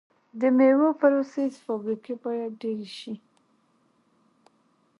د 0.39 0.41
میوو 0.57 0.89
پروسس 0.99 1.53
فابریکې 1.65 2.13
باید 2.23 2.51
ډیرې 2.61 2.89
شي. 2.97 3.13